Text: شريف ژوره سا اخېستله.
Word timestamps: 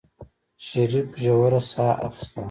شريف 0.67 1.07
ژوره 1.23 1.61
سا 1.71 1.87
اخېستله. 2.07 2.39